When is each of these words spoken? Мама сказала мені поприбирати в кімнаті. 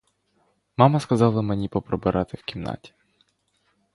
Мама 0.77 0.99
сказала 0.99 1.41
мені 1.41 1.67
поприбирати 1.67 2.37
в 2.37 2.43
кімнаті. 2.43 2.93